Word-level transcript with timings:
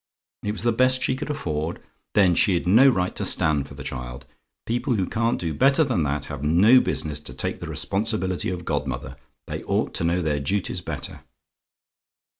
"IT 0.41 0.51
WAS 0.53 0.63
THE 0.63 0.71
BEST 0.71 1.03
SHE 1.03 1.15
COULD 1.17 1.29
AFFORD? 1.29 1.79
"Then 2.15 2.33
she'd 2.33 2.65
no 2.65 2.89
right 2.89 3.13
to 3.13 3.23
stand 3.23 3.67
for 3.67 3.75
the 3.75 3.83
child. 3.83 4.25
People 4.65 4.95
who 4.95 5.05
can't 5.05 5.39
do 5.39 5.53
better 5.53 5.83
than 5.83 6.01
that 6.01 6.25
have 6.25 6.41
no 6.43 6.79
business 6.79 7.19
to 7.19 7.35
take 7.35 7.59
the 7.59 7.67
responsibility 7.69 8.49
of 8.49 8.65
godmother. 8.65 9.15
They 9.45 9.61
ought 9.65 9.93
to 9.93 10.03
know 10.03 10.23
their 10.23 10.39
duties 10.39 10.81
better. 10.81 11.21